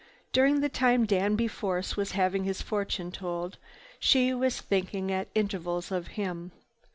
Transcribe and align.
During 0.33 0.61
the 0.61 0.67
time 0.67 1.05
Danby 1.05 1.47
Force 1.47 1.95
was 1.95 2.13
having 2.13 2.43
his 2.43 2.63
fortune 2.63 3.11
told 3.11 3.59
she 3.99 4.33
was 4.33 4.59
thinking 4.59 5.11
at 5.11 5.27
intervals 5.35 5.91
of 5.91 6.07
him. 6.17 6.51